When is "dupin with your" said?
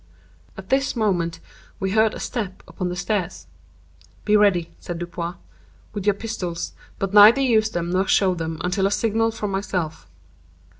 4.97-6.15